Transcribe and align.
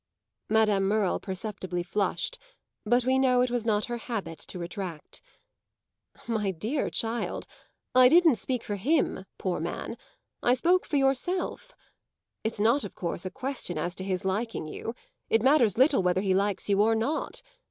Madame 0.49 0.87
Merle 0.87 1.19
perceptibly 1.19 1.83
flushed, 1.83 2.39
but 2.85 3.05
we 3.05 3.19
know 3.19 3.41
it 3.41 3.51
was 3.51 3.67
not 3.67 3.85
her 3.85 3.97
habit 3.97 4.39
to 4.39 4.57
retract. 4.57 5.21
"My 6.25 6.49
dear 6.49 6.89
child, 6.89 7.45
I 7.93 8.09
didn't 8.09 8.37
speak 8.37 8.63
for 8.63 8.77
him, 8.77 9.25
poor 9.37 9.59
man; 9.59 9.95
I 10.41 10.55
spoke 10.55 10.87
for 10.87 10.97
yourself. 10.97 11.75
It's 12.43 12.59
not 12.59 12.83
of 12.83 12.95
course 12.95 13.27
a 13.27 13.29
question 13.29 13.77
as 13.77 13.93
to 13.93 14.03
his 14.03 14.25
liking 14.25 14.67
you; 14.67 14.95
it 15.29 15.43
matters 15.43 15.77
little 15.77 16.01
whether 16.01 16.21
he 16.21 16.33
likes 16.33 16.67
you 16.67 16.81
or 16.81 16.95
not! 16.95 17.43